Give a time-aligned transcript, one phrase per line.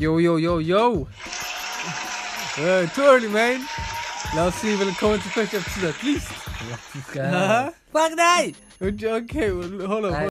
[0.00, 1.06] Yo, yo, yo, yo!
[2.56, 3.60] Uh, Tony, man!
[4.34, 6.26] La oss si velkommen til første episode, please!
[7.12, 7.70] Hæ?
[7.92, 8.54] Fuck deg!
[8.80, 9.34] Ok,
[9.86, 10.30] hold on.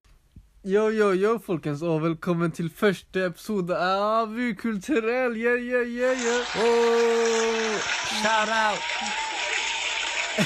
[0.66, 5.38] Yo, yo, yo, folkens, og velkommen til første episode av Ukulturell!
[5.38, 6.42] Yeah, yeah, yeah, yeah!
[6.58, 7.78] Oh,
[8.24, 8.82] shout out!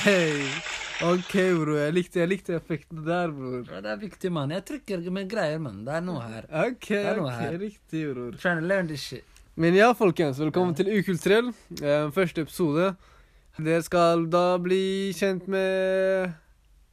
[0.04, 0.72] Hey.
[1.04, 1.73] Ok, bror.
[1.81, 3.63] Jeg likte, jeg likte effekten der, bror.
[3.67, 4.54] Ja, Det er viktig, mann.
[4.55, 5.82] Jeg trykker med greier, mann.
[5.86, 6.45] Det er noe her.
[6.68, 7.57] Ok, er noe ok, her.
[7.59, 8.37] riktig, bror.
[8.39, 9.25] Trying to learn this shit.
[9.59, 11.51] Men ja, folkens, velkommen til Ukulturell.
[11.81, 12.93] Eh, første episode.
[13.59, 16.31] Dere skal da bli kjent med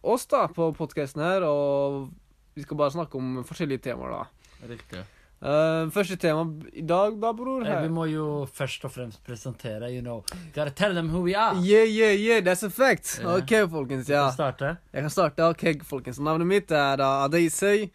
[0.05, 2.11] oss da på podkasten her, og
[2.57, 4.66] vi skal bare snakke om forskjellige temaer, da.
[4.74, 5.07] Riktig.
[5.43, 6.43] Eh, første tema
[6.77, 7.62] i dag, da, bror.
[7.65, 7.83] Eh, Her.
[7.87, 10.23] Vi må jo først og fremst presentere, you know.
[10.55, 11.55] Gotta tell them who we are.
[11.57, 13.19] Yeah, yeah, yeah, that's a fact.
[13.23, 13.39] Yeah.
[13.39, 14.27] Ok, folkens, ja.
[14.27, 14.77] Kan du starte?
[14.93, 15.49] Jeg kan starte.
[15.49, 16.19] Ok, folkens.
[16.21, 17.91] Navnet mitt er da Adeisei.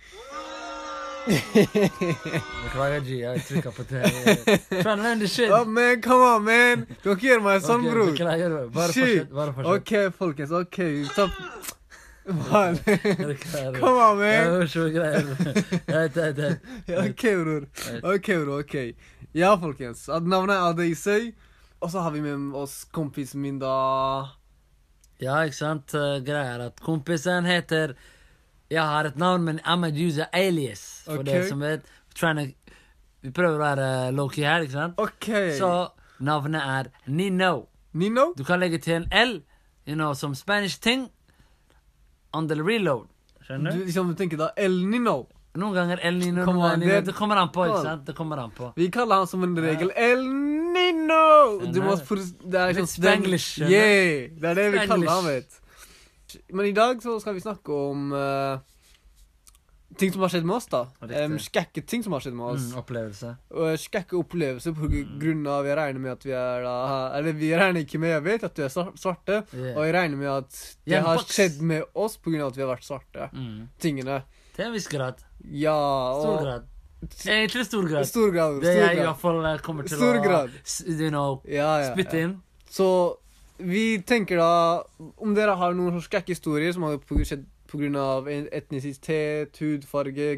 [2.66, 3.20] Beklager, G.
[3.22, 4.02] Jeg trykka på det.
[4.70, 5.52] Trying to learn this shit.
[5.52, 6.86] oh, man, come on, man!
[7.04, 8.12] Du kan ikke gjøre meg sånn, Ok, bror.
[8.12, 8.58] Beklager.
[8.74, 9.32] Bare fortsett.
[9.34, 9.74] Bare fortsett.
[9.74, 10.52] Ok, folkens.
[10.64, 10.82] Ok,
[11.14, 11.32] stopp.
[12.26, 13.26] Come on, Jeg
[14.18, 14.62] man.
[17.06, 17.68] Ok, bror.
[18.04, 18.60] Ok, bror.
[18.60, 18.76] ok.
[19.34, 20.08] Ja, folkens.
[20.08, 21.36] Navnet er Adeisei.
[21.80, 23.76] Og så har vi med oss kompisen min, da.
[25.22, 25.94] Ja, ikke sant?
[25.94, 27.94] Uh, Greia er at kompisen heter
[28.72, 31.04] Jeg har et navn, men I'm a user alias.
[31.06, 31.44] For okay.
[31.44, 31.86] det som vet.
[32.16, 32.74] Trying to,
[33.22, 34.98] vi prøver å være low-key her, ikke sant?
[34.98, 35.30] Ok.
[35.60, 35.70] Så
[36.26, 37.68] navnet er Nino.
[37.94, 38.32] Nino?
[38.38, 39.38] Du kan legge til en L,
[39.86, 41.10] you know, som Spanish ting,
[42.50, 43.08] the reload.
[43.46, 43.84] Skjønner du?
[43.88, 45.28] liksom, du tenker da El Nino.
[45.56, 47.02] Noen ganger El Nino, Kom noen Nino.
[47.08, 48.06] det- kommer an på, ikke sant?
[48.06, 48.74] Det kommer an på.
[48.76, 50.24] Vi kaller han som en regel El
[50.76, 51.60] Nino!
[51.72, 53.60] Du må for- Det er Litt liksom Spanglish.
[53.62, 54.28] Yeah!
[54.36, 55.62] Det er det vi kaller han, vet
[56.52, 58.58] Men i dag så skal vi snakke om eh,
[59.98, 60.82] ting som har skjedd med oss, da.
[61.02, 62.68] Um, Skække ting som har skjedd med oss.
[62.72, 63.32] Mm, opplevelse.
[63.56, 64.90] Og skakke opplevelse på
[65.22, 66.76] grunn av Jeg regner med at vi er da
[67.18, 69.42] Eller vi regner ikke med, jeg vet at vi er svarte.
[69.56, 69.74] Yeah.
[69.74, 72.66] Og jeg regner med at det har skjedd med oss på grunn av at vi
[72.66, 73.30] har vært svarte.
[73.34, 73.68] Mm.
[73.82, 74.22] Tingene.
[74.56, 75.22] Til en viss grad.
[75.52, 75.76] Ja,
[76.22, 76.72] Stor grad.
[77.26, 78.08] Egentlig stor grad.
[78.08, 78.62] Stor grad.
[78.64, 80.56] Det jeg i hvert fall eh, kommer til Stor å grad.
[80.88, 82.30] you know, Ja, ja, spytte ja.
[82.30, 82.38] inn.
[82.72, 82.88] Så
[83.58, 84.84] vi tenker da
[85.22, 87.46] Om dere har noen skække historier som har skjedd
[87.80, 88.06] pga.
[88.56, 90.36] etnisitet, hudfarge,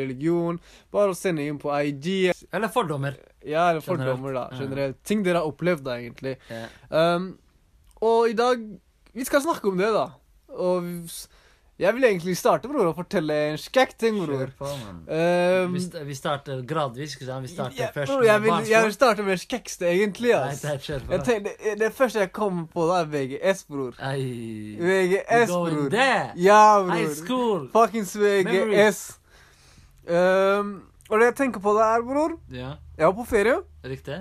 [0.00, 0.60] religion,
[0.92, 2.32] bare å sende inn på IG.
[2.52, 3.18] Eller fordommer.
[3.44, 4.48] Ja, eller fordommer, da.
[4.58, 5.00] Generelt.
[5.06, 6.36] Ting dere har opplevd, da, egentlig.
[6.90, 7.32] Um,
[8.00, 8.62] og i dag
[9.12, 10.06] Vi skal snakke om det, da.
[10.54, 10.84] Og
[11.80, 14.50] jeg vil egentlig starte, bror, og fortelle en skækk ting, bror.
[14.58, 14.68] På.
[14.68, 17.14] Um, Vi, st vi starter gradvis.
[17.14, 17.42] ikke sant?
[17.42, 19.88] Vi starter ja, først bror, jeg, vil, jeg vil starte med det egentlig.
[19.88, 20.30] egentlig.
[20.30, 20.60] Nei, ass.
[20.60, 21.06] det er.
[21.10, 23.94] Jeg tenker, det, det første jeg kommer på, da er VGS, bror.
[24.10, 24.76] Ei.
[24.80, 25.88] VGS, bror.
[25.90, 26.32] there?
[26.36, 26.92] Ja, bror.
[26.94, 27.70] High school.
[27.72, 29.00] Fuckings VGS.
[30.10, 30.74] Um,
[31.08, 34.20] og det jeg tenker på, det er, bror Ja, Jeg var på ferie, riktig.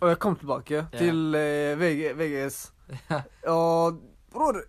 [0.00, 2.58] og jeg kom tilbake til uh, VG, VGS.
[3.10, 3.20] Ja.
[3.52, 4.00] Og
[4.32, 4.62] bror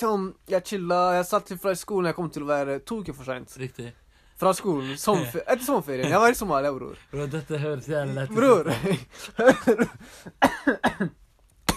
[0.00, 1.00] sånn, Jeg chilla.
[1.18, 2.10] Jeg satt fra skolen.
[2.10, 3.50] Jeg kom til å være to uker for seint.
[4.40, 4.96] Fra skolen.
[4.98, 6.10] Sommerfe etter sommerferien.
[6.10, 6.96] Jeg var i Somalia, bror.
[7.12, 8.36] Bro, dette høres jævlig lett ut.
[8.38, 8.64] Bror.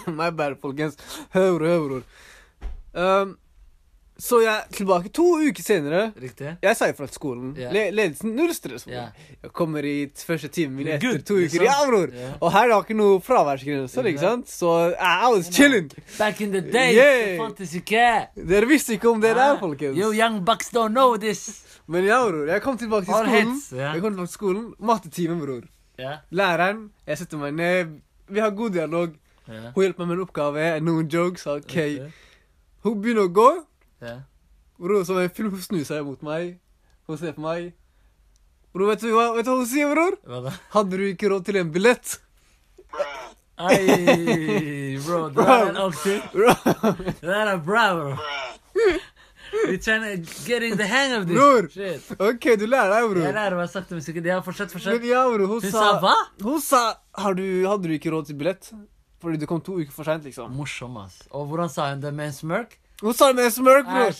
[0.18, 0.96] My bad, folkens.
[1.34, 2.02] Hør, hør, bror.
[2.98, 3.36] Um,
[4.18, 6.12] så jeg er tilbake to uker senere.
[6.18, 6.56] Riktig.
[6.62, 7.52] Jeg sa ifra til skolen.
[7.58, 7.70] Yeah.
[7.72, 8.86] Le ledelsen null stress.
[8.90, 9.12] Yeah.
[9.44, 11.60] Jeg kommer hit første timen min etter good, to liksom.
[11.62, 11.66] uker.
[11.68, 12.08] Ja, bror.
[12.10, 12.32] Yeah.
[12.42, 14.50] Og her er det ikke noe fraværsgrenser, ikke sant?
[14.50, 15.86] Så I was chilling.
[16.18, 17.20] Back in the day, Yeah.
[17.28, 18.26] det fantes ikke.
[18.48, 19.96] Dere visste ikke om det der, Ah, folkens.
[19.98, 21.62] Yo, young bucks don't know this.
[21.86, 22.46] Men ja, bror.
[22.50, 23.52] Jeg kom tilbake til skolen.
[23.54, 23.70] hits.
[23.72, 24.74] Jeg kom tilbake til skolen.
[24.80, 25.62] Mattetimen, bror.
[26.30, 26.90] Læreren.
[27.06, 27.94] Jeg setter meg ned.
[28.28, 29.14] Vi har god dialog.
[29.48, 30.66] Hun hjelper meg med en oppgave.
[30.84, 31.46] Noen jokes.
[31.46, 31.76] OK.
[32.84, 33.48] Hun begynner å gå.
[34.00, 34.16] Ja.
[34.78, 35.30] så som en
[35.62, 36.58] snur seg mot meg.
[37.08, 37.72] Hun ser på meg.
[38.72, 40.16] Bro, vet du hva, vet du hva hun sier, bror?
[40.28, 40.52] Hva da?
[40.74, 42.18] Hadde du ikke råd til en billett?
[43.58, 45.94] Ei, bro, det der er en.
[46.34, 48.12] Det der er bra, bro.
[49.64, 51.34] We're trying to getting the hang of this.
[51.36, 51.68] Bror.
[51.72, 52.20] Shit.
[52.20, 53.32] OK, du lærer deg, Jeg bror.
[53.32, 54.28] lærer meg sakte, men sikkert.
[54.28, 56.14] Ja, fortsett, Men ja, bror, hun Hun sa sa hva?
[56.44, 56.82] Hun sa
[57.16, 58.68] har du, Hadde du ikke råd til billett?
[59.18, 60.52] Fordi du kom to uker for seint, liksom.
[60.54, 61.22] Morsom, ass.
[61.32, 62.76] Og hvordan sa hun det med en smirk?
[62.98, 64.10] Sa det med smørk, bror.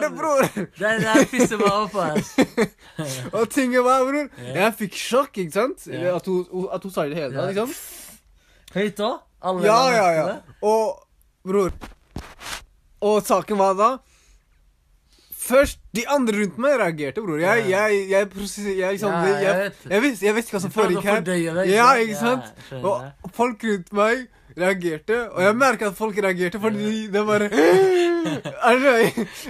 [0.00, 0.42] Det, bror.
[0.78, 2.36] Det der pisser meg opp, ass.
[3.32, 4.52] Og tinget var, bror yeah.
[4.60, 5.88] Jeg fikk sjokk, ikke sant?
[5.90, 6.14] Yeah.
[6.14, 7.74] At, hun, at hun sa det hele tatt, liksom.
[8.76, 9.16] Høyt òg?
[9.42, 10.24] Alle Ja, ja, ja.
[10.66, 11.02] Og
[11.46, 11.70] bror
[13.00, 13.90] Og saken var da
[15.38, 17.38] Først de andre rundt meg reagerte, bror.
[17.40, 20.74] Jeg, jeg, jeg, jeg, jeg, liksom, Ja, jeg, jeg jeg, visste, jeg visste hva som
[20.74, 21.30] foregikk her.
[21.70, 22.50] Ja, ikke sant?
[22.82, 24.26] Og folk rundt meg
[24.58, 27.48] reagerte, og jeg merka at folk reagerte fordi det bare
[28.68, 28.96] Altså,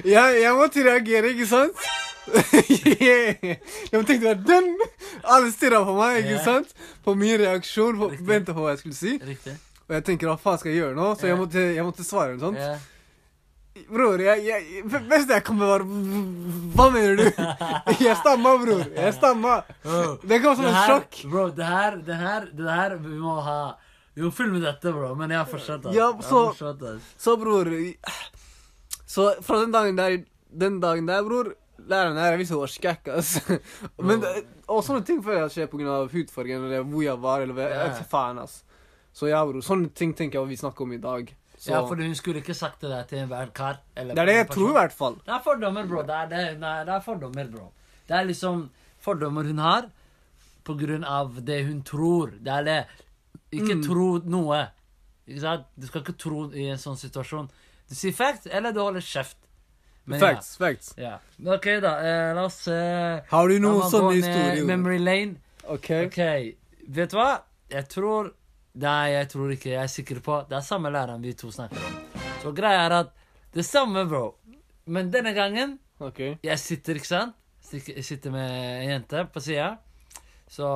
[0.04, 1.88] jeg, jeg måtte reagere, ikke sant?
[3.92, 4.66] Jeg tenkte at den!
[5.24, 6.74] Alle stirra på meg, ikke sant?
[7.04, 9.14] På min reaksjon, på, venta på hva jeg skulle si.
[9.24, 9.54] Riktig.
[9.88, 11.08] Og jeg tenker hva faen skal jeg gjøre nå?
[11.16, 12.88] Så jeg måtte, jeg måtte svare noe sånt.
[13.88, 17.26] Bror, jeg, jeg, beste jeg kan med var Hva mener du?
[18.08, 18.80] Jeg stamma, bror.
[18.96, 19.52] Jeg stamma.
[20.24, 21.20] Det kom som et en sjokk.
[21.30, 23.60] Bro, det her, det her, det her Vi må ha
[24.18, 25.12] Vi må med dette, bro.
[25.14, 25.84] Men jeg har fortsatt.
[25.94, 26.50] Ja, så-.
[27.18, 27.70] Så, bror
[29.06, 30.16] Så fra den dagen der,
[30.50, 31.54] den dagen der bror
[31.88, 33.28] Læreren her, jeg hun var skækk, ass.
[34.02, 34.24] Men,
[34.66, 36.00] og sånne ting føler jeg skjer pga.
[36.10, 37.44] hudfargen eller hvor jeg var.
[37.44, 38.64] eller Jeg ikke faen, ass.
[39.14, 39.62] Så ja, bror.
[39.64, 41.30] Sånne ting tenker jeg vi snakker om i dag.
[41.54, 43.78] Så, Ja, for hun skulle ikke sagt det der til enhver kar.
[43.96, 45.16] eller det er det jeg tror, i hvert fall.
[45.24, 46.02] Det er fordommer, bro.
[46.02, 47.70] Det er, det, nei, er, det er fordommer, bro.
[48.10, 48.68] Det er liksom
[49.00, 49.88] fordommer hun har
[50.66, 52.34] på grunn av det hun tror.
[52.42, 52.80] Det er det.
[53.52, 53.82] Ikke Mm.
[53.82, 54.62] tro noe.
[55.28, 55.66] Ikke sant?
[55.78, 57.48] Du skal ikke tro i en sånn situasjon.
[57.88, 59.36] Du sier facts, eller du holder kjeft.
[60.08, 60.56] Men Facts.
[60.56, 60.94] facts.
[60.96, 61.18] Ja.
[61.38, 61.52] ja.
[61.54, 61.92] OK, da.
[62.00, 64.64] Eh, la oss eh, Har du noen sånne historier?
[64.64, 65.36] Memory lane.
[65.68, 65.90] OK.
[66.06, 66.20] OK.
[66.88, 67.42] Vet du hva?
[67.68, 68.32] Jeg tror
[68.78, 69.70] Nei, jeg tror ikke.
[69.74, 71.98] Jeg er sikker på Det er samme læreren vi to snakker om.
[72.40, 73.10] Så greia er at
[73.52, 74.36] Det er samme, bro.
[74.86, 76.36] Men denne gangen okay.
[76.42, 77.34] jeg sitter, ikke sant?
[77.72, 78.48] Jeg sitter med
[78.84, 79.74] en jente på sida.
[80.48, 80.66] Så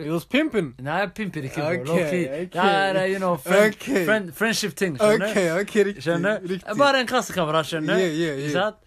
[0.00, 1.96] was pimping Nei, jeg pimper ikke, bro.
[1.96, 2.54] Ok, ok.
[2.54, 4.04] Det er, you know, friend, okay.
[4.08, 4.96] friend, friendship-ting.
[4.96, 6.04] Skjønner OK, okay, ok, riktig.
[6.06, 6.46] Skjønner?
[6.54, 6.76] Riktig.
[6.80, 8.00] Bare en klassekamerat, skjønner?
[8.00, 8.78] Yeah, yeah, yeah.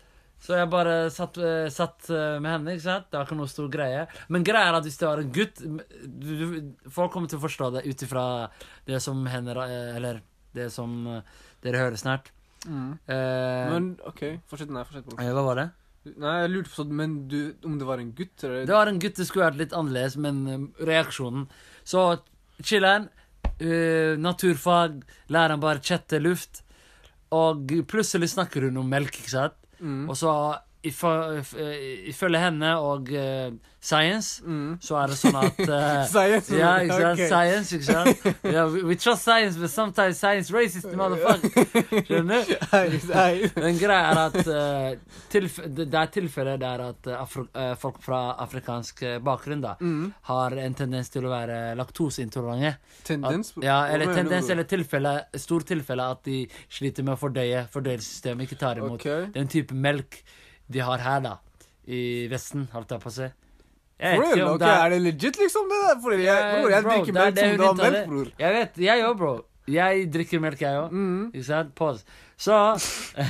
[0.43, 3.05] Så jeg bare satt, eh, satt eh, med henne, ikke sant?
[3.11, 4.01] Det var ikke noe stor greie.
[4.33, 5.61] Men greia er at hvis det var en gutt
[6.91, 8.25] Folk kommer til å forstå det ut ifra
[8.89, 10.19] det som hender eh, Eller
[10.53, 10.91] det som
[11.63, 12.33] dere hører snart.
[12.67, 12.91] Mm.
[13.07, 14.71] Eh, Men OK, fortsett.
[14.73, 15.15] Nei, fortsett.
[15.15, 15.69] Hva var det?
[16.03, 18.65] Nei, jeg lurte på sånn, men du, om det var en gutt, eller?
[18.67, 21.45] Det var en gutt det skulle vært litt annerledes, men eh, reaksjonen
[21.87, 22.03] Så
[22.61, 23.07] chiller'n.
[23.63, 25.01] uh, naturfag.
[25.31, 26.63] Læreren bare chatter luft.
[27.33, 29.55] Og plutselig snakker hun om melk, ikke sant?
[29.79, 30.09] Mm.
[30.11, 30.33] Og så
[30.83, 33.53] ifølge henne og uh,
[33.83, 34.77] science, Mm.
[34.81, 36.53] så er det sånn at uh, Science?
[36.55, 37.19] Ja, ikke sant?
[37.19, 37.27] ok.
[37.27, 38.27] Science, ikke sant?
[38.47, 42.03] Yeah, we, we trust science, but sometimes science racist, motherfucker.
[42.07, 42.53] Skjønner du?
[43.13, 43.73] Nei.
[43.79, 48.21] Greia er at uh, det, det er tilfeller der at eh, afro eh, folk fra
[48.43, 50.13] afrikansk eh, bakgrunn da Mm.
[50.29, 52.75] har en tendens til å være laktoseintolerante.
[53.07, 53.51] Tendens?
[53.57, 58.47] At, ja, eller tendens eller tilfelle, stor tilfelle at de sliter med å fordøye, fordøyelsessystemet
[58.47, 59.27] ikke tar imot okay.
[59.35, 60.21] den type melk
[60.73, 61.37] de har her, da.
[61.87, 63.29] I Vesten, holdt jeg på å si.
[64.03, 65.67] Jeg vet ikke om det er det legit, liksom?
[65.71, 65.97] det der?
[66.03, 68.31] Fordi jeg, bror, jeg bro, drikker er melk som du har melk, bror.
[68.39, 69.33] Jeg vet, jeg òg, bro.
[69.73, 70.95] Jeg drikker melk, jeg òg.
[70.95, 71.27] Mm.
[71.31, 71.73] Ikke sant?
[71.77, 72.17] Pause.
[72.43, 72.57] Så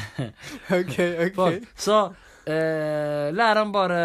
[0.79, 0.95] OK,
[1.27, 1.35] OK.
[1.35, 1.59] Pause.
[1.77, 1.99] Så
[2.49, 4.01] eh, læreren bare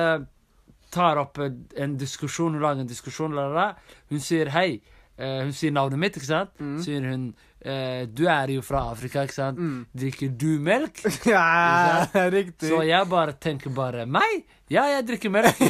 [0.92, 3.98] tar opp en diskusjon, hun lager en diskusjon, la, la, la.
[4.12, 4.80] Hun sier hei.
[5.18, 6.52] Eh, hun sier navnet mitt, ikke sant?
[6.60, 6.76] Mm.
[6.84, 7.30] Sier hun
[7.68, 9.58] eh, Du er jo fra Afrika, ikke sant?
[9.60, 9.82] Mm.
[10.02, 11.02] Drikker du melk?
[11.28, 12.06] Ja,
[12.36, 12.70] riktig.
[12.70, 14.44] Så jeg bare tenker bare Meg?
[14.72, 15.60] Ja, jeg drikker melk.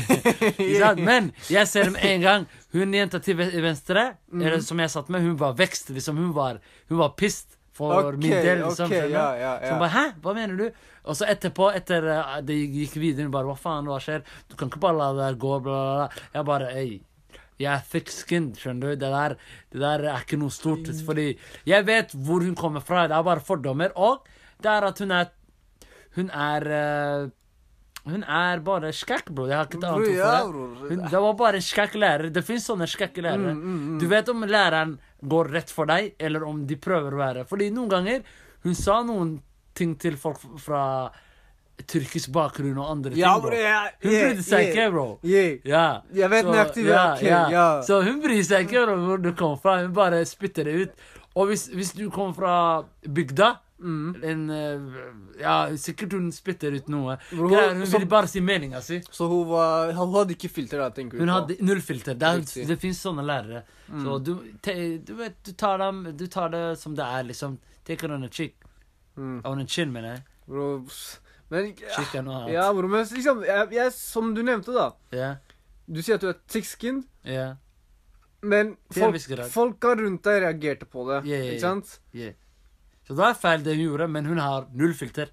[1.08, 4.42] Men jeg ser med en gang Hun jenta til venstre, Mm.
[4.44, 5.88] eller som jeg satt med, hun var vekst.
[5.94, 6.58] Liksom, hun var,
[6.90, 8.58] hun var pissed for okay, min del.
[8.66, 10.02] Liksom, okay, ja, ja, ja, Så hun bare Hæ?
[10.24, 10.66] Hva mener du?
[11.08, 14.24] Og så etterpå, etter uh, det gikk videre, hun bare Hva faen, hva skjer?
[14.50, 16.26] Du kan ikke bare la det der gå, bla, bla, bla.
[16.34, 16.90] Jeg bare Ei.
[17.58, 19.00] Jeg er thick skinned, skjønner du.
[19.00, 19.34] Det der,
[19.72, 20.86] det der er ikke noe stort.
[21.06, 21.32] Fordi
[21.66, 23.08] jeg vet hvor hun kommer fra.
[23.10, 23.94] Det er bare fordommer.
[23.98, 24.22] Og
[24.62, 25.34] det er at hun er
[26.16, 27.28] Hun er eh,
[28.08, 29.46] Hun er bare skækk, bro.
[29.46, 30.96] Jeg har ikke et annet ord for det.
[30.96, 32.30] Hun, det var bare en skækk lærer.
[32.32, 33.52] Det fins sånne skække lærere.
[33.54, 33.98] Mm, mm, mm.
[34.00, 37.72] Du vet om læreren går rett for deg, eller om de prøver å være Fordi
[37.74, 38.20] noen ganger
[38.62, 39.40] Hun sa noen
[39.74, 41.10] ting til folk fra
[41.86, 43.50] tyrkisk bakgrunn og andre Ja, ting, bro.
[43.50, 45.06] bror, Hun brydde seg ikke, bro.
[45.22, 47.14] Jeg vet nøyaktig ja,
[47.52, 47.68] ja.
[47.86, 49.78] Så hun bryr seg ikke om hvor du kommer fra.
[49.82, 50.90] Hun bare spytter det ut.
[51.36, 54.24] Og hvis, hvis du kommer fra bygda Mm.
[54.24, 57.16] en, eh, Ja, sikkert hun spytter ut noe.
[57.30, 58.98] Bro, Greier, hun ville bare si meninga si.
[59.08, 62.14] Så hun var Hun hadde ikke filter, da, tenker du Hun hadde null filter.
[62.14, 63.62] Det, er- det fins sånne lærere.
[64.02, 67.56] Så du, te, du vet, du tar, dem, du tar det som det er, liksom.
[67.84, 68.56] Take it on a chick.
[69.16, 69.42] Mm.
[69.44, 70.22] On a chin, mener jeg.
[70.48, 70.82] Bro,
[71.50, 72.48] men Cheek noe.
[72.52, 74.90] Ja, bro, men liksom jeg, jeg, Som du nevnte, da.
[75.14, 75.36] Yeah.
[75.88, 77.54] Du sier at du er thick-skinned, Yeah.
[78.42, 79.16] men folk,
[79.52, 81.22] folka rundt deg reagerte på det.
[81.28, 81.52] yeah, ja.
[81.56, 81.94] Ikke sant?
[82.14, 82.34] yeah.
[83.08, 85.30] Så det er feil det hun gjorde, men hun har null filter.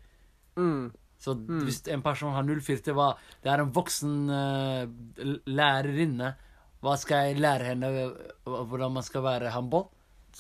[0.56, 0.94] Mm.
[1.20, 3.10] Så hvis en person har null filter, hva
[3.44, 4.86] Det er en voksen uh,
[5.20, 6.34] l- lærerinne.
[6.86, 8.12] Hva skal jeg lære henne eh,
[8.46, 9.88] hvordan man skal være humble?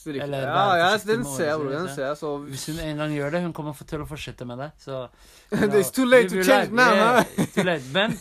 [0.05, 1.69] Eller ja, ja, den ser jeg, bro.
[1.71, 4.45] Den ser jeg, så Hvis hun en gang gjør det, hun kommer til å fortsette
[4.47, 4.69] med det.
[4.83, 5.05] Så
[5.79, 7.81] It's too late to change now, Yeah.
[7.93, 8.17] Men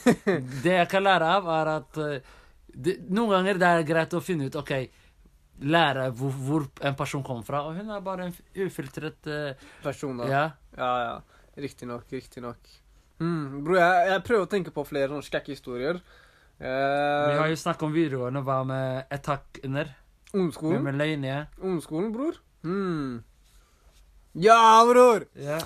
[0.62, 2.34] det jeg kan lære av, er at eh,
[2.74, 4.72] det, noen ganger det er greit å finne ut OK,
[5.64, 7.64] lære hvor, hvor en person kommer fra.
[7.68, 10.30] Og hun er bare en ufiltret eh, Person, da.
[10.30, 10.44] Ja.
[10.78, 11.42] Ja, ja.
[11.60, 12.70] Riktig nok, riktig nok.
[13.22, 16.00] Mm, bro, jeg, jeg prøver å tenke på flere sånne skrekkhistorier.
[16.54, 18.42] Vi har Eh, jo snakket om videregående.
[18.46, 19.90] Hva med et hakk under?
[20.34, 21.46] Med er Melania.
[21.62, 22.34] Ungdomsskolen, bror?
[22.64, 23.22] Hmm.
[24.34, 25.24] Ja, bror!
[25.38, 25.58] Ja.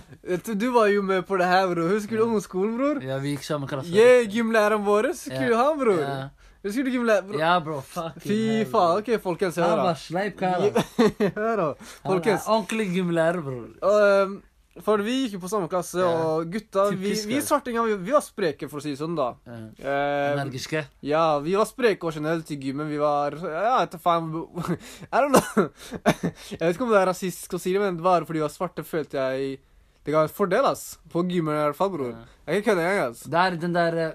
[0.45, 1.89] Du du var jo med på det her, bror.
[1.89, 3.01] Husker du ungdomsskolen, bror?
[3.03, 3.89] ja, vi gikk samme klasse.
[3.95, 5.09] Yeah, gymlæreren vår.
[5.13, 5.49] Husker Ja.
[5.49, 6.01] du han, bror?
[6.03, 6.29] Ja.
[6.67, 7.29] Husker du gymlæreren?
[7.31, 7.41] bror?
[7.41, 7.81] Ja, bro.
[7.81, 8.19] Fuck.
[8.21, 8.99] Fy faen.
[8.99, 9.77] OK, folkens, hør, da.
[9.77, 10.61] Han var sleip kar.
[10.61, 11.69] Hør, da.
[12.05, 14.25] Han er ordentlig gymlærer, bror.
[14.27, 14.43] Um,
[14.85, 18.23] for vi gikk jo på samme klasse, og gutta Vi, vi svartinger, vi, vi var
[18.25, 19.29] spreke, for å si det sånn, da.
[19.47, 19.59] Ja.
[19.79, 20.85] Eh, Energiske.
[21.03, 22.89] ja, vi var spreke og generelt i gymmen.
[22.89, 24.29] Vi var Ja, du faen
[25.13, 25.69] I don't know.
[26.05, 28.55] jeg vet ikke om det er rasistisk å si det, men bare fordi vi var
[28.55, 29.59] svarte, følte jeg
[30.07, 30.99] det ga en fordel, ass.
[31.13, 32.15] På gymmen i hvert fall, bror.
[32.47, 33.25] Jeg kan ikke kødder engang, ass.
[33.29, 34.15] Det er den der eh,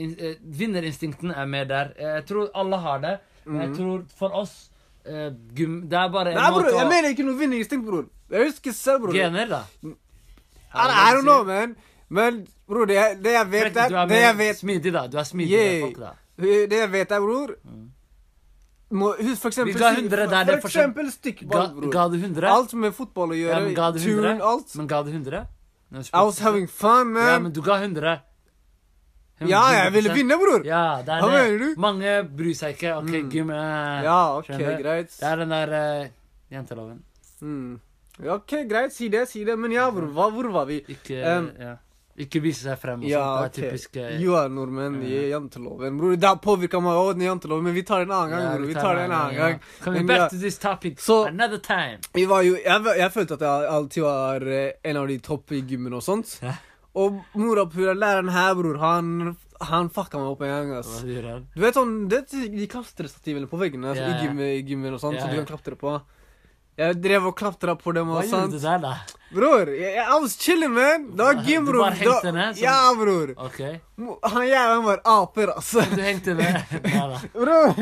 [0.00, 1.90] in, eh, Vinnerinstinkten er med der.
[2.00, 3.14] Jeg tror alle har det.
[3.44, 3.76] Men jeg Mhm.
[3.76, 4.54] tror for oss
[5.08, 5.80] eh, gum...
[5.88, 8.06] Det er bare en Nei, bror, måte jeg mener ikke noe vinningsting, bror.
[8.30, 9.12] Jeg husker selv, bror.
[9.14, 9.62] Gener, da.
[9.84, 9.92] I,
[10.76, 11.76] I don't know, man.
[12.08, 15.06] Men bror, det, jeg- det jeg vet, Du er er Det jeg vet, smidig, da.
[15.06, 15.72] Du er smidig Yeah.
[15.72, 16.12] med folk, da.
[16.42, 17.54] det jeg vet er, bror
[18.90, 21.68] må, Husk for eksempel Vi ga si- 100 der, For, er for eksempel Ga, stikkball,
[21.74, 21.90] bror.
[21.92, 22.44] ga du 100?
[22.50, 23.56] Alt med fotball å gjøre.
[23.56, 24.22] Ja, men ga du 100?
[24.22, 24.76] turn, alt.
[24.76, 25.46] Men ga du 100?
[26.12, 27.26] I was having fun, man.
[27.26, 28.20] Ja, men du ga 100.
[29.44, 30.64] Ja, jeg ville vinne, bror.
[30.64, 31.40] Ja, det er Hva det.
[31.42, 31.80] mener du?
[31.80, 32.96] Mange bryr seg ikke.
[33.02, 33.30] OK, Mm.
[33.30, 34.78] gym eh, Ja, ok, skjønner.
[34.82, 35.10] greit.
[35.20, 36.08] Det er den der eh,
[36.50, 37.02] janteloven.
[37.42, 37.80] Mm.
[38.24, 39.58] Ja, Ok, greit, si det, si det.
[39.58, 40.80] Men ja, hvor, hva, hvor var vi?
[40.88, 41.74] Ikke, Um, ja.
[42.16, 43.52] ikke vise seg frem og Ja, sånt.
[43.52, 45.98] Det er typisk eh, Jo, er nordmenn i janteloven.
[45.98, 48.56] Bror, det har påvirka meg òg, den janteloven, men vi tar det en annen gang,
[48.56, 48.66] bror.
[48.66, 49.60] Vi tar det en annen gang.
[49.84, 50.28] Coming Men back ja.
[50.28, 51.98] to this topic Så- another time.
[52.14, 55.52] Vi var jo, jeg, jeg følte at jeg alltid var eh, en av de topp
[55.52, 56.38] i gymmen og sånt.
[56.42, 56.54] Ja.
[56.96, 59.36] Og morapura, læreren her, bror, han,
[59.68, 61.02] han fucka meg opp en gang, ass.
[61.04, 64.22] Du vet sånn, det de klatrestativene på veggene altså, Ja, ja.
[64.24, 65.98] gym, i gymmen og sånt, Ja, så du kan klatre på.
[66.76, 68.90] Jeg drev og klatra på dem og Hva og gjorde du der, da?
[69.32, 71.06] Bror, jeg, jeg was chilling, man.
[71.16, 71.80] Det var Du gym, bror.
[71.86, 73.28] bare hengte ned, som- Ja, bror.
[73.46, 73.60] OK.
[74.32, 75.80] Han jævelen var aper, altså.
[75.94, 76.36] Du hengte?
[76.94, 77.18] Ja, da.
[77.32, 77.74] Bror!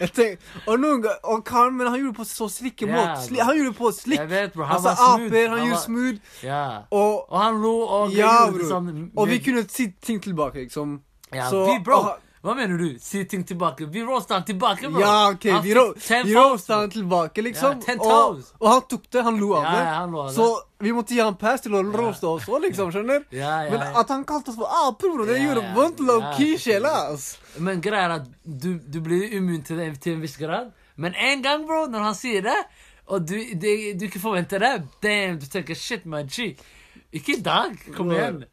[0.00, 2.96] jeg tenk, og noen ganger Og karen men han gjorde det på så slikke yeah,
[2.96, 3.42] måte.
[3.42, 4.20] Han gjorde det på slikk.
[4.22, 4.64] Jeg vet, bro.
[4.70, 5.26] Han altså, var smooth.
[5.26, 6.18] aper, han var- gjorde smooth.
[6.46, 6.62] Ja.
[6.90, 8.60] Og, Og han lo og Ja, bror.
[8.70, 11.00] sånn og vi kunne si ting tilbake, liksom.
[11.34, 12.98] ja, så- vi, bro, og- hva mener du?
[13.00, 13.86] Si ting tilbake.
[13.88, 15.00] Vi roasta han tilbake, bro.
[15.00, 17.80] Ja, ok, Han vi, ro vi roasta han tilbake, liksom.
[17.88, 19.78] Ja, og, og han tok det, han lo av det.
[19.86, 20.34] ja, det.
[20.36, 20.48] Så
[20.84, 22.92] vi måtte gi han pass til å roaste oss òg, liksom.
[22.92, 25.72] skjønner Ja, ja, Men at han kalte oss for aper, bro, det Ja, gjorde ja.
[25.78, 26.94] vondt low key Ja, sjela.
[27.64, 30.74] Men greia er at du, du blir immun til det til en viss grad.
[31.00, 32.60] Men en gang, bro, når han sier det,
[33.08, 36.52] og du, det, du ikke forventer det, damn, du tenker shit, my G.
[37.14, 37.72] Ikke i dag.
[37.96, 38.44] Kom igjen.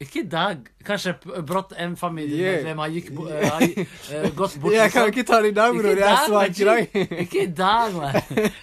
[0.00, 0.68] Ikke i dag.
[0.86, 1.12] Kanskje
[1.46, 4.72] brått en familiemedlem har, gikk, eh, gått bort.
[4.72, 5.12] Jeg kan liksom.
[5.12, 6.00] ikke ta det i dag, bror.
[6.00, 6.94] Jeg er svak i dag.
[7.26, 8.16] Ikke i dag, man.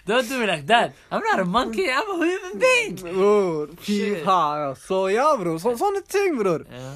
[0.10, 0.98] Don't do me like that.
[1.12, 2.98] I'm not a monkey, I'm a human being.
[3.04, 4.74] Bror, fy faen.
[4.82, 5.60] Så ja, bror.
[5.62, 6.66] Så, sånne ting, bror.
[6.74, 6.94] Ja.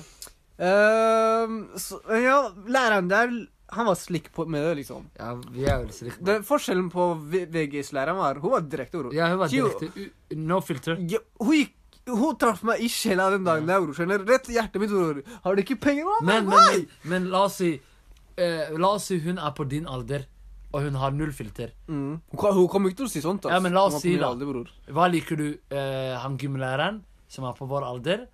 [1.81, 2.39] Så, ja,
[2.69, 3.35] læreren der,
[3.71, 5.05] han var slik på, med det, liksom.
[5.19, 6.17] ja, vi er vel slik.
[6.19, 9.13] Det, forskjellen på VGS-læreren var Hun var direkte, bror.
[9.15, 10.97] Ja, hun var direkte No filter.
[11.09, 11.77] Ja, hun gikk
[12.10, 13.96] hun traff meg i sjela den dagen der, bror.
[13.98, 15.22] Skjønner Rett i hjertet mitt, bror.
[15.43, 16.17] Har du ikke penger nå?
[16.27, 19.89] Men, men, men, men la oss si eh, La oss si hun er på din
[19.89, 20.25] alder,
[20.72, 21.74] og hun har null filter.
[21.88, 22.22] Mm.
[22.34, 23.46] Hun, hun kommer ikke til å si sånt.
[23.46, 23.53] ass.
[23.53, 24.31] Ja, men la oss på si min da.
[24.34, 24.72] Alder, bror.
[24.98, 28.25] Hva liker du eh, han gymlæreren, som er på vår alder?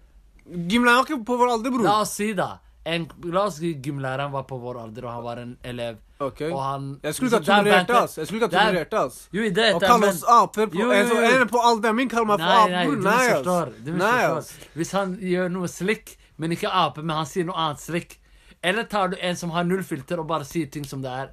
[0.48, 1.88] Gymlæreren er ikke på vår alder, bror.
[1.90, 2.56] La oss si, da
[2.94, 5.98] en, La oss si gymlæreren var på vår alder, og han var en elev.
[6.20, 6.50] Okay.
[6.50, 8.15] Og han Jeg skulle ikke ha tolerert det, ass.
[8.17, 9.17] Jeg skulle ikke ha tolerert det, ass.
[9.36, 11.17] Jo, det Å kalle oss aper på Jo, jo, jo.
[11.29, 13.74] en på alderen min kaller meg for ape aper, nei, du Nei, misforstår.
[13.86, 14.38] Du misforstår.
[14.38, 14.72] ass.
[14.79, 18.17] Hvis han gjør noe slik, men ikke ape, men han sier noe annet slik,
[18.65, 21.29] Eller tar du en som har null filter, og bare sier ting som det er?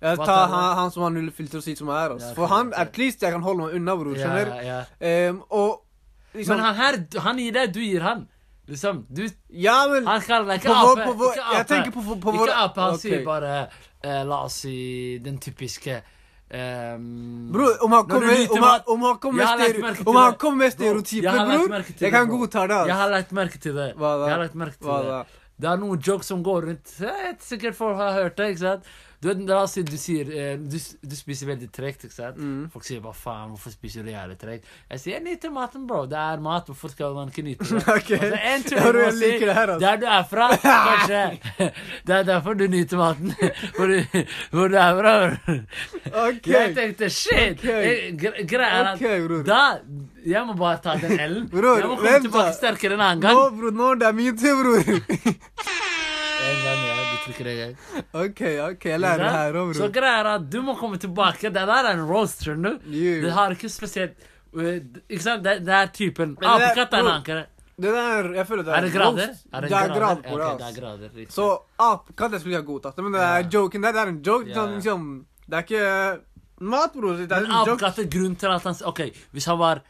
[0.00, 2.28] Jeg tar han, han som har null filter og sier som er, ass.
[2.30, 4.14] Ja, For han, at least jeg kan holde meg unna, bror.
[4.14, 4.52] Skjønner?
[4.62, 5.30] ja, ja.
[5.32, 5.82] Um, og
[6.38, 8.28] liksom Men han her, han gir deg, du gir han.
[8.68, 11.04] Liksom, du Ja, men Han kaller deg ikke På ape.
[11.08, 11.56] på vår- ikke ape.
[11.56, 13.10] jeg tenker på- på- på ikke ape, han okay.
[13.10, 13.68] sier bare
[14.04, 16.02] eh, La oss si den typiske
[16.52, 18.36] um, Bror, om han kommer med,
[20.72, 21.68] stereotyper, bror,
[22.00, 22.86] jeg kan godta det.
[22.88, 23.88] Jeg har lagt merke til det.
[23.96, 25.26] Jeg har lagt merke til det.
[25.58, 26.92] Det er noen jokes som går rundt.
[27.42, 28.52] Sikkert folk har hørt det.
[28.54, 28.84] ikke sant?
[29.20, 32.04] Du vet, La oss si du sier eh, du, du spiser veldig tregt.
[32.06, 32.36] ikke sant?
[32.38, 32.68] Mm.
[32.70, 36.06] Folk sier 'hva faen, hvorfor spiser du jævlig tregt?' Jeg sier 'jeg nyter maten, bro'.
[36.06, 36.66] Det er mat.
[36.70, 37.82] Hvorfor skal man ikke nyte det?
[37.88, 38.10] Ok.
[38.14, 39.86] Altså, en ting Ja, jeg bro, må jeg si, liker det her, altså.
[39.86, 41.72] Der du er fra, kanskje.
[42.06, 43.34] Det er derfor du nyter maten.
[43.76, 43.98] Hvor du,
[44.54, 45.14] hvor du er fra.
[46.28, 46.46] Ok.
[46.46, 47.58] Jeg tenkte shit!
[47.58, 47.64] Ok.
[47.64, 49.42] Jeg- gre- Greia er at Ok, bror.
[49.42, 49.80] da
[50.26, 51.48] Jeg må bare ta den L-en.
[51.48, 52.52] Bror, Jeg må komme vent tilbake da.
[52.52, 53.34] sterkere en annen gang.
[53.34, 54.78] Nå, bror, nå det er min tur, bror.
[54.78, 56.87] En gang,
[57.28, 57.74] Du trykker.
[58.24, 58.40] OK,
[58.72, 61.50] ok, jeg lærer det her òg, Så greia er at du må komme tilbake.
[61.52, 62.88] Det der er en roast, skjønner du.
[63.24, 64.16] Det har ikke spesielt
[64.56, 65.42] uh, Ikke sant?
[65.44, 67.44] Det, det er typen det er- Apekatt er en ankere.
[67.78, 69.26] Det der Jeg føler det Er det grader?
[69.28, 69.44] roast.
[69.52, 70.58] Er det er grader på Ok, det.
[70.58, 71.10] det er grader.
[71.14, 71.32] riktig.
[71.36, 71.44] Så
[71.78, 73.48] apekatt jeg skulle jeg ha godtatt men det er Ja.
[73.58, 74.48] joken der, det er en joke.
[74.48, 74.54] Ja.
[74.54, 75.04] Sånn, liksom,
[75.48, 76.20] det er ikke
[76.60, 77.16] mat, bror.
[77.16, 77.76] Det er en joke.
[77.78, 79.00] apekatt er grunnen til at han Ok,
[79.32, 79.82] hvis han var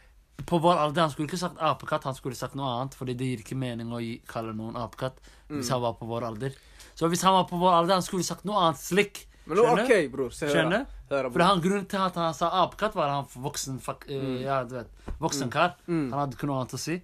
[0.45, 3.25] på vår alder, han skulle ikke sagt apekatt, han skulle sagt noe annet, fordi det
[3.27, 5.17] gir ikke mening å gi, kalle noen apekatt
[5.49, 5.71] hvis Mm.
[5.71, 6.51] han var på vår alder.
[6.99, 9.21] Så hvis han var på vår alder, han skulle sagt noe annet slik.
[9.47, 9.85] Men nå, Skjønner?
[9.85, 10.33] OK, bror.
[10.35, 10.49] Se.
[10.51, 10.83] Skjønner?
[11.09, 14.59] Hør For han grunnen til at han sa apekatt, var han voksen fuck, eh, Ja,
[14.67, 14.91] du vet.
[15.21, 15.77] Voksen kar.
[15.87, 16.09] Mm.
[16.11, 16.99] Han hadde ikke noe annet å si.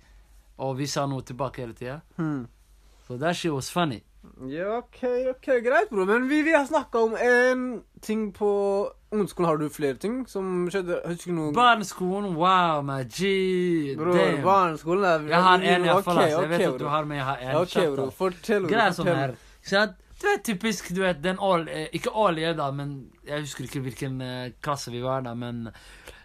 [0.61, 2.01] Og vi sa noe tilbake hele tida.
[2.19, 2.43] Hmm.
[3.07, 4.03] Så that shit was funny.
[4.49, 6.05] Ja, OK, ok, greit, bror.
[6.09, 7.65] Men vi, vi har snakka om en
[8.01, 8.51] ting på
[9.11, 9.47] ungdomsskolen.
[9.49, 10.99] Har du flere ting som skjedde?
[11.07, 11.55] Husker du noe?
[11.55, 13.95] Barneskolen, wow, my G.
[13.95, 14.41] Damn.
[14.43, 16.19] barneskolen er Jeg har en, iallfall.
[16.19, 16.41] Okay, Altså.
[16.41, 17.55] Jeg vet ok, at du har, med, jeg har en.
[17.63, 18.05] Okay, bror.
[18.05, 18.17] da.
[18.21, 18.71] Fortell.
[18.73, 20.01] Er her ikke sant?
[20.21, 23.81] Du vet typisk, du vet, den all, eh, Ikke årlige, da, men jeg husker ikke
[23.83, 25.65] hvilken eh, klasse vi var da, men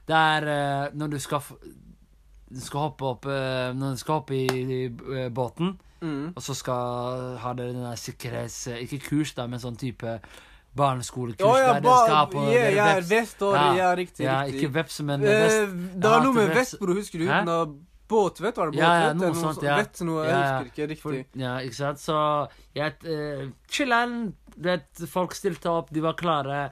[0.07, 1.41] det er eh, når du skal
[2.51, 4.47] Du skal hoppe opp Når du skal hoppe i,
[4.85, 6.31] i båten, Mm.
[6.33, 8.63] og så skal ha dere den der sikkerhets...
[8.73, 10.15] Ikke kurs, da, men sånn type
[10.73, 13.11] barneskolekurs oh, ja, der dere ba, skal ha på yeah, dere ja, veps.
[13.11, 13.65] vest og Ja.
[13.77, 14.25] ja, riktig.
[14.25, 14.63] Ja, riktig.
[14.63, 15.75] ikke veps, men vest.
[16.01, 16.95] det var noe med vest, bror.
[16.97, 17.27] Husker du?
[17.29, 17.43] Hæ?
[18.11, 18.85] Båtvett, var det båtvett?
[18.85, 19.77] Ja, ja, noe, noe sånt, ja.
[19.81, 21.41] Vett, noe, jeg husker ikke For, riktig.
[21.45, 22.03] ja, ikke sant?
[22.03, 22.17] Så
[22.75, 24.17] jeg uh, Chillen.
[24.57, 26.65] Du vet, folk stilte opp, de var klare.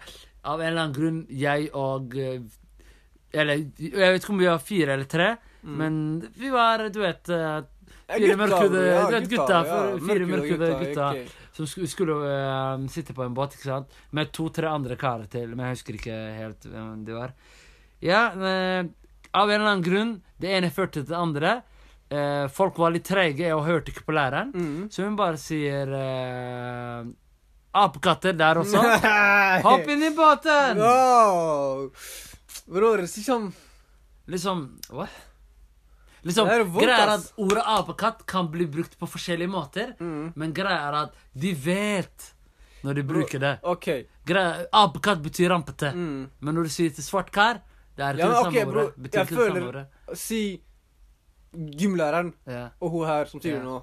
[0.44, 2.40] Av en eller annen grunn, jeg og eh,
[3.32, 5.72] Eller jeg vet ikke om vi var fire eller tre, Mm.
[5.74, 5.94] men
[6.38, 7.64] vi var, du vet uh,
[8.06, 11.08] fire mørkhudede- ja, gutta, gutta, ja, for- fire mørkhudede gutta.
[11.10, 11.24] okay.
[11.56, 13.96] som sk skulle uh, sitte på en båt, ikke sant?
[14.14, 17.34] Med to-tre andre karer til, men jeg husker ikke helt hvem de var.
[18.06, 18.84] Ja, eh,
[19.38, 21.54] av en eller annen grunn, det ene førte til det andre.
[22.08, 24.52] Eh, folk var litt treige og hørte ikke på læreren.
[24.54, 24.88] Mm.
[24.92, 27.08] Så hun bare sier eh,
[27.78, 28.80] Apekatter der også.
[29.68, 30.80] Hopp inn i båten!
[30.80, 31.88] Wow.
[32.68, 33.50] Bror, sånn
[34.28, 35.24] Liksom What?
[36.26, 40.32] Liksom, Greia er at ordet apekatt kan bli brukt på forskjellige måter, mm.
[40.36, 42.32] men greia er at de vet
[42.82, 43.52] når de bruker det.
[43.62, 44.02] Okay.
[44.74, 46.28] Apekatt betyr rampete, Mm.
[46.40, 47.62] men når du sier til svart kar,
[47.98, 48.84] det er Ja, men samme bro.
[49.02, 49.84] Betyr jeg føler-.
[50.14, 50.40] Si
[51.54, 52.68] gymlæreren Ja.
[52.80, 53.62] og hun her som sier Ja.
[53.62, 53.82] nå.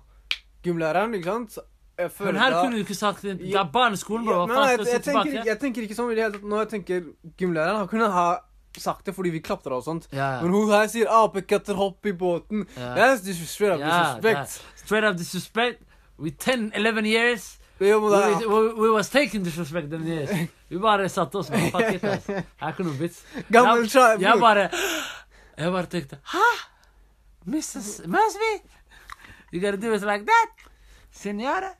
[0.63, 1.57] Gymlæreren, ikke sant?
[1.97, 3.37] Jeg føler Men her da- kunne du ikke sagt det.
[3.39, 4.39] Det er barneskolen, bro.
[4.41, 6.43] Ja, nei, jeg, jeg, tenker, jeg tenker ikke sånn i det hele tatt.
[6.43, 7.01] Når jeg tenker
[7.37, 8.37] gymlæreren, han kunne ha
[8.77, 10.07] sagt det fordi vi klaptra og sånt.
[10.11, 12.67] Ja, Men hun her sier 'apekatter, hopp i båten'.
[12.77, 12.95] Ja.
[12.95, 14.61] That's straight up Ja, disrespect.
[14.75, 15.81] Straight up disrespect.
[16.19, 17.57] With 10-11 years.
[17.79, 20.29] Jo, men We, we, we was taking disrespect them years.
[20.69, 22.27] Vi bare satte oss med fuck it, ass.
[22.27, 23.19] Jeg ikke noe vits.
[23.51, 24.69] Gammel Jeg, jeg bare
[25.57, 26.45] Jeg bare tenkte Hæ?
[27.45, 28.07] Mrs.
[28.07, 28.53] Masby?
[29.53, 30.65] You gotta do it like that?
[31.11, 31.75] Senora?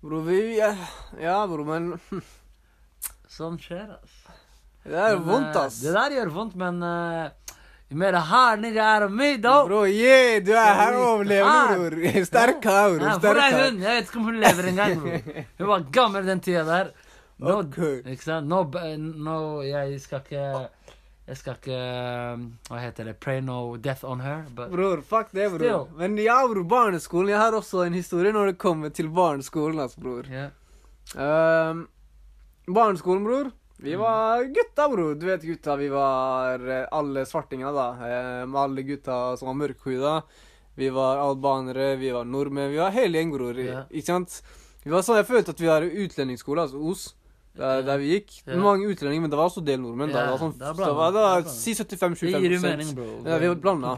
[0.00, 0.74] Bro, vi ja,
[1.20, 1.90] ja, bro, men
[3.30, 4.14] Sånn skjer, ass.
[4.84, 5.80] Det er Men, vondt, eh, ass.
[5.84, 7.49] Det der gjør vondt, men uh,
[7.90, 9.64] Nigga er of meg, da.
[9.66, 12.24] Bro, yeah, du er her og overlever, bror.
[12.30, 13.40] Sterk kar, bror.
[13.50, 13.80] Hun?
[13.82, 15.40] Jeg vet ikke om hun lever engang, bror.
[15.58, 16.92] Hun var gammel den tida der.
[17.40, 17.56] Nå.
[18.04, 18.46] Ikke sant?
[18.46, 18.66] Nå,
[19.16, 20.42] nå Jeg skal ikke
[21.24, 21.78] Jeg skal ikke
[22.34, 23.14] um, Hva heter det?
[23.16, 24.44] Pray no death on her.
[24.54, 25.58] But Bror, fuck det, bror.
[25.58, 25.86] Still.
[25.98, 27.32] Men ja, bror, barneskolen.
[27.32, 30.28] Jeg har også en historie når det kommer til barneskolen, altså, bror.
[30.30, 30.52] Yeah.
[31.16, 31.88] Um,
[32.70, 33.50] barneskolen, bror.
[33.82, 35.14] Vi var gutta, bro.
[35.14, 37.88] Du vet gutta, vi var eh, alle svartingene, da.
[38.46, 40.14] Med alle gutta som var mørkhuda.
[40.80, 42.70] Vi var albanere, vi var nordmenn.
[42.70, 43.58] Vi var hele gjeng, bror.
[43.60, 43.86] Ja.
[43.90, 44.42] Ikke sant?
[44.84, 47.08] Vi var sånn, Jeg følte at vi var i utlendingsskole, altså OS.
[47.58, 48.30] Der, der vi gikk.
[48.46, 48.56] Ja.
[48.62, 50.12] Mange utlendinger, men det var også del nordmenn.
[50.12, 50.22] da.
[50.22, 51.50] Det var sånn, det er var, det det var.
[51.52, 53.08] Si Det gir jo mening, bro.
[53.26, 53.96] Ja, vi var blanda.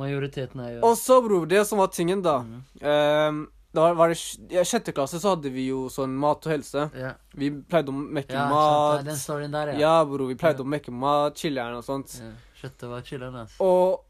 [0.00, 2.40] Majoriteten er jo Og så, bror, det som var tingen, da.
[2.46, 2.60] mm.
[2.80, 3.40] ehm,
[3.72, 6.88] da var, det ja, sjette klasse så hadde vi jo sånn mat og helse.
[6.98, 9.00] Ja, Vi pleide å mekke ja mat.
[9.00, 9.78] står den storyen der, ja.
[9.78, 10.26] Ja, bro.
[10.26, 12.16] vi pleide å mekke mat, chiller'n og sånt.
[12.20, 12.32] ja.
[12.60, 13.54] Shit, var chiller'n, ass.
[13.64, 14.02] Og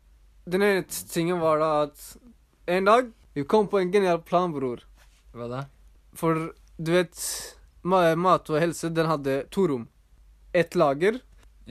[0.50, 2.16] den ene tingen var da at
[2.66, 4.80] en dag vi kom på en genial plan, bror.
[5.36, 5.60] Hva da?
[6.18, 6.48] For
[6.80, 7.20] du vet,
[7.84, 9.86] mat og helse, den hadde to rom.
[10.56, 11.20] Et lager,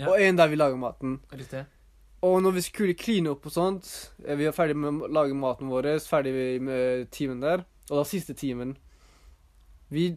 [0.05, 1.17] og en der vi lager maten.
[1.33, 1.65] Riktig.
[2.23, 3.89] Og når vi skulle kline opp og sånt,
[4.25, 8.05] eh, vi var ferdig med å lage maten vår, ferdig med timen der, og da
[8.07, 8.75] siste timen
[9.89, 10.11] Vi,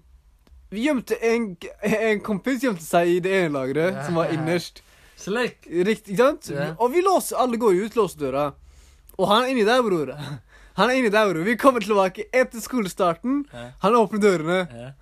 [0.73, 4.83] vi gjemte en, en kompis gjemte seg i det ene lageret, som var innerst.
[5.17, 5.63] Slik.
[5.65, 6.51] Riktig, ikke sant?
[6.51, 6.75] Yeah.
[6.77, 8.51] Og vi låser, alle går ut, låser døra.
[9.17, 10.13] Og han er inni der, bror.
[10.79, 11.45] Han er inni der, bror.
[11.45, 13.43] Vi kommer tilbake etter skolestarten.
[13.53, 13.73] Yeah.
[13.83, 14.93] Han åpner dørene.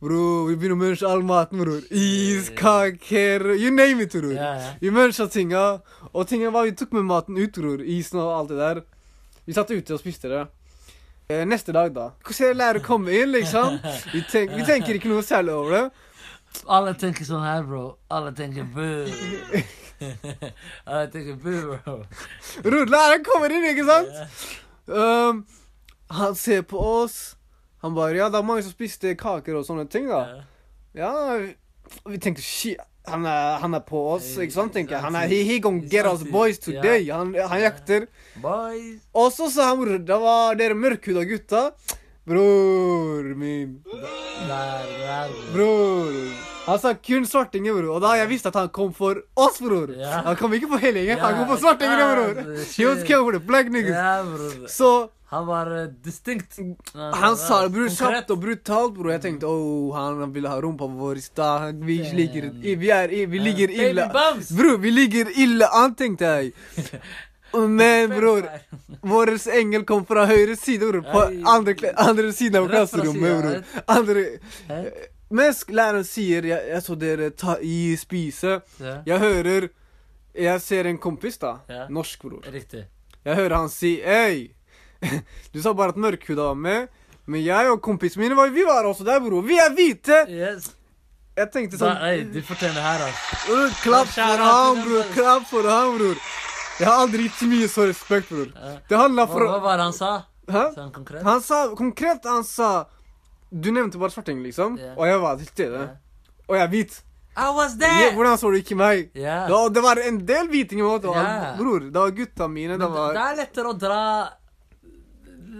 [0.00, 1.82] Bro, vi begynner å munche all maten, bror.
[1.92, 4.32] Is, kaker, you name it, bror.
[4.32, 4.72] Ja, ja.
[4.80, 5.66] Vi muncha tinga.
[6.12, 7.84] Og tinga var, vi tok med maten ut, bror.
[7.84, 8.82] Isen og alt det der.
[9.44, 10.42] Vi satt ute og spiste det.
[11.28, 12.10] Eh, neste dag, da.
[12.22, 13.80] Hvordan lærer å komme inn, liksom?
[14.12, 15.86] Vi, tenk, vi tenker ikke noe særlig over det.
[16.70, 17.96] Alle tenker sånn her, bro.
[18.14, 19.08] Alle tenker boo.
[20.86, 21.96] Alle tenker boo, bro.
[22.62, 24.46] Rudlæreren læreren kommer inn, ikke sant?
[24.86, 25.42] Um,
[26.14, 27.34] han ser på oss.
[27.82, 30.44] Han bare Ja, det er mange som spiste kaker og sånne ting, da.
[30.94, 31.10] Ja,
[31.42, 31.56] vi,
[32.06, 32.78] vi tenkte shit.
[33.06, 34.72] Han er, han er på oss, ikke sant?
[34.74, 35.04] tenker jeg.
[35.04, 37.06] Han er, he, he gonna get us boys today.
[37.10, 38.08] Han, han jakter.
[38.42, 39.04] Boys.
[39.14, 41.62] Og så sa han bror, det var dere mørkhuda gutta.
[42.26, 43.78] Bror min.
[45.54, 46.55] Bror.
[46.66, 47.96] Han sa kun svartinger, bror.
[47.96, 49.92] Og da har jeg visst at han kom for oss, bror.
[49.94, 50.22] Ja.
[50.26, 52.56] Han kom ikke for hele gjengen, han kom for svartingene, ja, bror.
[52.76, 53.94] He was coming for the black niggas.
[53.94, 54.70] Ja, bro.
[54.70, 54.94] Så
[55.28, 56.58] Han var uh, distinkt.
[56.94, 59.10] han sa det bror kjapt og brutalt, bror.
[59.10, 61.80] Jeg tenkte oh, han ville ha rumpa vår i stad.
[61.82, 64.06] Vi ligger, vi er, vi ligger ille.
[64.54, 66.52] Bror, vi ligger ille an, tenkte jeg.
[67.80, 68.46] Men bror,
[69.12, 71.02] vår engel kom fra høyre side, bror.
[71.10, 71.26] På
[71.56, 73.84] andre, andre siden av klasserommet, bror.
[73.98, 74.24] Andre?
[75.30, 79.00] Mens læreren sier jeg, jeg så dere ta i spise, yeah.
[79.06, 79.68] jeg hører
[80.36, 81.54] Jeg ser en kompis, da.
[81.70, 81.88] Yeah.
[81.90, 82.42] Norsk, bror.
[82.52, 82.84] riktig.
[83.24, 84.52] Jeg hører han si Ei,
[85.52, 86.88] du sa bare at mørkhuda var med,
[87.26, 89.42] men jeg og kompisene mine var, vi var også der, bror.
[89.42, 90.26] Vi er hvite!
[90.28, 90.68] Yes.
[91.36, 93.40] Jeg tenkte sånn Nei, du fortjener her, altså.
[93.52, 95.08] «Øh, Klapp for ham, bror.
[95.12, 96.20] Klapp for ham, bror.
[96.78, 98.52] Jeg har aldri gitt så mye så respekt, bror.
[98.88, 100.12] Det handla for hva var det han sa?
[100.46, 100.62] Hæ?
[100.76, 101.24] Sa han konkret?
[101.26, 102.70] Han sa konkret Han sa
[103.50, 104.78] Du nevnte bare svarting, liksom.
[104.78, 104.96] Yeah.
[104.98, 105.82] Og jeg var til stede.
[105.82, 106.40] Yeah.
[106.48, 106.96] Og jeg er hvit.
[107.36, 108.14] I was Ja, there!
[108.16, 109.10] hvordan så du ikke meg?
[109.14, 109.50] Yeah.
[109.50, 112.78] Var, det var en del hvitinger i Det var, Bror, det var gutta mine.
[112.80, 113.12] Det var...
[113.12, 114.02] det er lettere å dra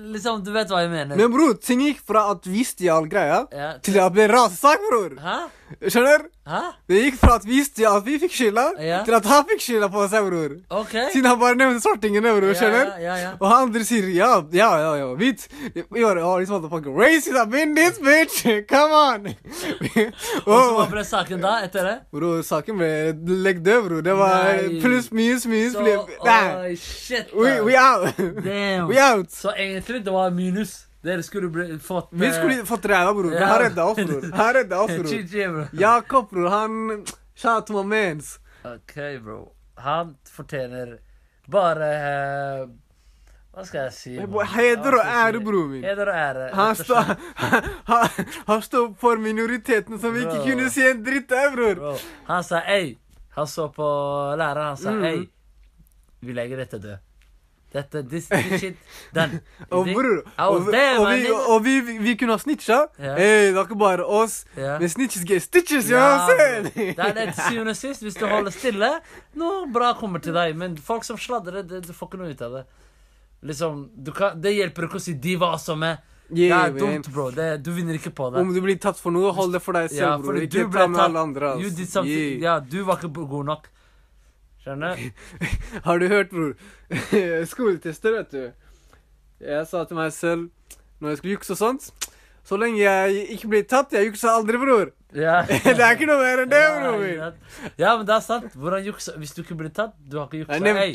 [0.07, 1.19] Liksom, du vet hva jeg mener.
[1.19, 3.41] Men bror, ting gikk fra at vi stjal greia,
[3.83, 5.17] til at det ble rasesak, bror.
[5.19, 5.37] Hæ?
[5.67, 6.27] Skjønner?
[6.47, 6.61] Hæ?
[6.89, 9.01] Det gikk fra at vi at vi fikk skylda, Ja.
[9.05, 10.53] til at han fikk skylda på seg, bror.
[10.71, 11.09] Okay.
[11.13, 12.55] Siden han bare nevnte svartingene, bror.
[12.55, 12.93] Skjønner?
[13.01, 13.31] Ja, ja, ja.
[13.41, 15.49] Og han andre sier ja, ja, ja, ja, hvit.
[15.75, 19.27] Vi var oh, this motherfucking racist, I've been this bitch, come on.
[20.47, 21.97] Og så hva oh, ble saken da, etter det?
[22.15, 22.91] bror, saken ble
[23.43, 24.07] legg død, bror.
[24.07, 25.73] Det var pluss, minus, minus.
[25.75, 26.75] Så, ble- Nei.
[26.77, 27.35] shit.
[27.35, 28.15] We, we out.
[28.45, 28.87] Damn.
[28.91, 29.33] we out.
[29.35, 30.85] Så egentlig, det var minus.
[31.03, 33.33] Dere skulle bli, fått Vi skulle fått ræva, bror.
[33.35, 33.47] Ja.
[33.47, 34.31] Han redda oss, bror.
[34.33, 35.53] Han redda oss, bror.
[35.53, 35.67] Bro.
[35.81, 37.05] Jakob, bror, han
[37.35, 38.39] Shout my mans.
[38.65, 39.53] OK, bro.
[39.77, 40.97] Han fortjener
[41.53, 41.89] bare
[42.65, 42.69] uh,
[43.55, 44.15] Hva skal jeg si?
[44.19, 44.47] man?
[44.55, 45.85] Heder og ære, bror min.
[45.85, 46.49] Heder og ære.
[46.57, 47.13] Han står
[47.93, 48.09] han,
[48.49, 51.75] han står for minoriteten som ikke kunne si en dritt der, bror.
[51.75, 51.95] Bro,
[52.33, 52.97] han sa ei.
[53.37, 53.87] Han så på
[54.41, 55.05] læreren, han sa Mm.
[55.05, 55.27] ei.
[56.21, 56.97] Vi legger dette død.
[57.77, 58.79] Dette, this, this shit,
[59.15, 59.41] done.
[59.75, 62.79] Og bror, og, there, og, vi, og vi, vi, vi kunne ha snitcha.
[63.01, 63.19] Yeah.
[63.21, 64.39] Hey, det var ikke bare oss.
[64.57, 64.79] Yeah.
[64.81, 66.09] Men snitches get stitches, Ja?
[66.31, 68.07] Det er det til syvende og sist.
[68.07, 68.91] Hvis du holder stille,
[69.37, 70.57] noe bra kommer til deg.
[70.57, 72.67] Men folk som sladrer, det, du får ikke noe ut av det.
[73.47, 75.97] Liksom, du kan, Det hjelper ikke å si 'de var med'.
[76.29, 77.31] Det Yeah, er dumt, bro.
[77.31, 78.41] Det, du vinner ikke på det.
[78.41, 80.41] Om du blir tatt for noe, hold det for deg selv, Ja, bror.
[80.43, 81.53] Ikke ta med alle andre.
[81.63, 82.41] Did Yeah.
[82.43, 83.69] ja, du var ikke god nok.
[84.67, 84.99] Skjønner?
[85.87, 86.55] Har du hørt, bror?
[87.53, 88.47] Skoletester, vet du.
[89.47, 90.49] Jeg sa til meg selv
[90.99, 91.91] når jeg skulle jukse og sånt
[92.47, 94.91] Så lenge jeg ikke blir tatt, jeg jukser aldri, bror.
[95.15, 95.43] Ja.
[95.67, 97.39] det er ikke noe mer enn det, bror min.
[97.79, 97.93] ja.
[98.01, 98.51] Men det er sant.
[98.59, 100.59] Hvordan jukse Hvis du ikke blir tatt, du har ikke juksa.
[100.65, 100.95] Nei, Hey,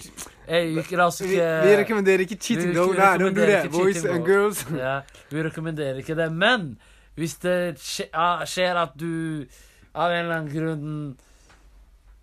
[0.49, 2.91] hey, ikke Vi, ikke vi rekommenderer ikke cheating, though.
[2.97, 4.65] Nei, don't do that, boys and girls.
[4.75, 4.99] Ja,
[5.31, 6.31] vi rekommenderer ikke det.
[6.33, 6.73] Men
[7.15, 8.11] hvis det skje-
[8.51, 9.45] skjer at du
[9.95, 10.87] av en eller annen grunn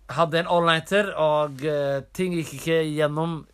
[0.09, 3.45] hadde en all-nighter, og eh, ting gikk ikke gjennom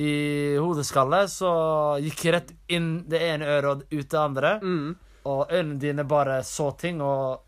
[0.00, 1.50] i hodeskallet, så
[2.02, 4.94] gikk rett inn det ene øret og ut det andre, Mm.
[5.24, 7.42] og øynene dine bare så ting og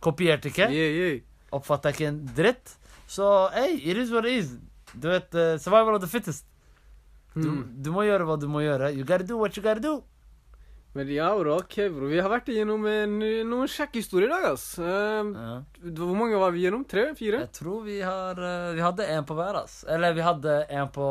[0.00, 0.70] kopierte ikke.
[0.70, 1.20] Yeah, yeah.
[1.52, 2.76] Oppfatta ikke en dritt.
[3.06, 4.54] Så hey, it is what it is.
[4.94, 6.46] Du vet, eh, survival of the fittest.
[7.34, 7.82] Du, Mm.
[7.82, 8.94] du må gjøre hva du må gjøre.
[8.94, 10.02] You gotta do what you gotta do.
[10.94, 12.08] Men ja, bro, ok, bro.
[12.10, 13.14] Vi har vært igjennom en,
[13.48, 14.66] noen kjekke historier i dag, ass.
[14.78, 15.54] Uh, Ja.
[15.96, 16.84] hvor mange var vi igjennom?
[16.88, 17.14] Tre?
[17.16, 17.40] Fire?
[17.46, 19.84] Jeg tror vi har uh, Vi hadde en på hver, ass.
[19.88, 21.06] Eller vi hadde en på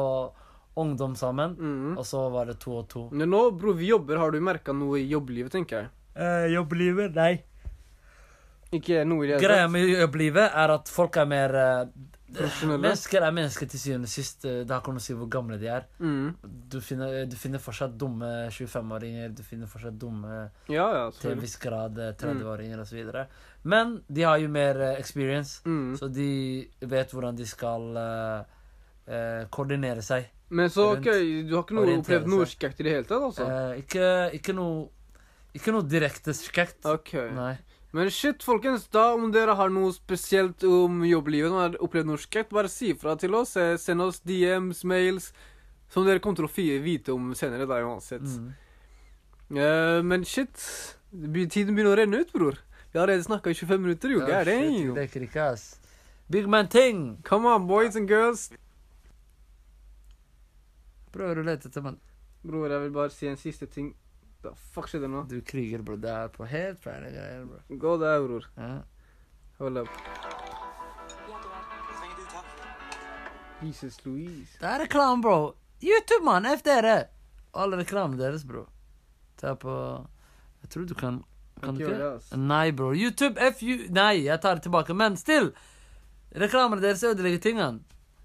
[0.78, 1.98] ungdom sammen, Mm.
[1.98, 3.10] og så var det to og to.
[3.12, 4.18] Men nå, bro, vi jobber.
[4.22, 5.90] Har du merka noe i jobblivet, tenker jeg?
[6.16, 7.14] Uh, jobblivet?
[7.16, 7.42] Nei.
[8.72, 11.86] Ikke noe i det Greia med jobblivet er at folk er mer eh,
[12.32, 14.46] Mennesker er mennesker til syvende og sist.
[14.48, 15.84] eh, Det har ikke noe å si hvor gamle de er.
[16.00, 16.36] Mm.
[16.72, 21.10] Du finner, du finner fortsatt dumme 25-åringer, du finner fortsatt dumme Ja, ja.
[21.12, 23.26] til en viss grad eh, 30-åringer og så videre.
[23.64, 25.98] Men de har jo mer eh, experience, Mm.
[26.00, 26.30] så de
[26.80, 28.44] vet hvordan de skal uh,
[29.12, 30.30] uh, koordinere seg.
[30.50, 33.22] Men så, rundt- ok, du har ikke noe opplevd noe skekt i det hele tatt,
[33.28, 33.44] altså?
[33.44, 34.08] Uh, ikke,
[34.40, 34.88] ikke noe
[35.54, 36.86] Ikke noe direkte skekt.
[36.88, 37.12] Ok.
[37.36, 37.58] Nei.
[37.92, 42.22] Men shit, folkens, da om dere har noe spesielt om jobblivet, og har opplevd noe
[42.22, 43.58] skrekk, bare si ifra til oss.
[43.60, 45.32] Eh, Send oss DMs, mails,
[45.92, 48.24] som dere kommer til å vite om senere, da, uansett.
[48.24, 48.52] Mm.
[49.52, 50.56] Uh, men shit,
[51.12, 52.62] tiden begynner å renne ut, bror.
[52.94, 54.22] Vi har allerede snakka i 25 minutter, jo.
[54.24, 54.96] Ja, shit, vi damn.
[54.96, 55.66] leker ikke, ass.
[56.32, 57.18] Big man ting!
[57.28, 58.48] Come on, boys and girls.
[61.12, 62.00] Prøver å lete etter, mann.
[62.48, 63.92] Bror, jeg vil bare si en siste ting.
[64.42, 65.24] Da fuck skjedde nå?
[65.30, 65.96] Du kriger, bro.
[66.02, 67.78] Det er på helt feil greier, bro.
[67.84, 68.48] Gå der, bror.
[68.58, 68.72] Ja.
[69.60, 69.90] Hold up.
[73.62, 74.58] Jesus Louise.
[74.60, 75.54] Det er reklame, bro.
[75.82, 76.48] YouTube, mann.
[76.50, 76.96] F dere.
[77.54, 78.66] All reklamen deres, bro.
[79.38, 79.74] Ta på
[80.62, 81.24] Jeg tror du kan
[81.62, 82.38] Kan du ikke.
[82.38, 82.90] Nei, bro.
[82.94, 84.96] YouTube, F you Nei, jeg tar det tilbake.
[84.98, 85.52] Men still.
[86.34, 87.84] Reklamene deres ødelegger tingene.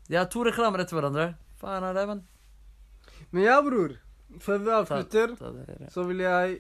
[0.09, 1.35] De har to reklamer etter hverandre.
[1.61, 2.25] Faen er det, men.
[3.33, 3.99] Men ja, bror.
[4.41, 5.93] Før vi Ta, avslutter, ta det.
[5.93, 6.59] så vil jeg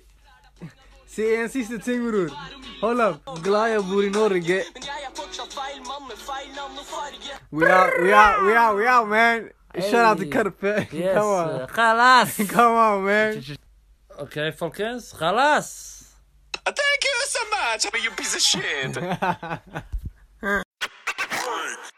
[1.08, 2.30] si en siste ting, bror.
[2.80, 3.16] Hold up.
[3.44, 4.58] Glad jeg bor i Norge.
[4.74, 7.36] Men jeg er fortsatt feil mann med feil navn og farge.
[7.52, 9.48] We out, we out, we out, we out, man.
[9.90, 10.32] Shout out til Hey.
[10.32, 10.86] Karpe.
[10.92, 11.14] Yes.
[11.18, 11.68] Come on.
[11.68, 12.36] Khalas!
[12.54, 13.42] Come on, man.
[14.18, 15.12] OK, folkens.
[15.12, 15.68] Khalas!
[16.64, 18.96] Thank you so much, I mean, you piece of shit.